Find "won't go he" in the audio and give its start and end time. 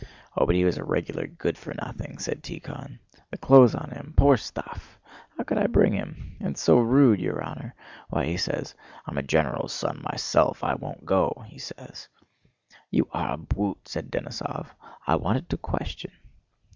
10.73-11.59